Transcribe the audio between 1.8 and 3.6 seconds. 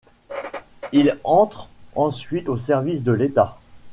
ensuite au service de l'État.